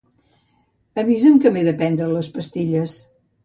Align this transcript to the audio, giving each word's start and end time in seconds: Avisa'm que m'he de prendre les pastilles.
Avisa'm 1.03 1.37
que 1.45 1.53
m'he 1.57 1.67
de 1.69 1.77
prendre 1.85 2.11
les 2.17 2.33
pastilles. 2.41 2.99